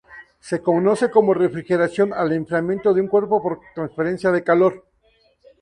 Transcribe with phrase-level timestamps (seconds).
[0.39, 4.83] Se conoce como refrigeración al enfriamiento de un cuerpo por transferencia de calor.